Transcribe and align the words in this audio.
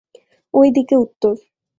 ওই 0.53 0.67
দিকে 0.71 0.95
উত্তর। 0.97 1.33